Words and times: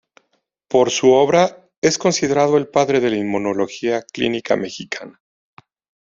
Por 0.67 0.89
su 0.89 1.11
obra, 1.11 1.69
es 1.79 1.99
considerado 1.99 2.57
el 2.57 2.67
padre 2.67 3.01
de 3.01 3.11
la 3.11 3.17
inmunología 3.17 4.01
clínica 4.01 4.55
mexicana. 4.55 5.21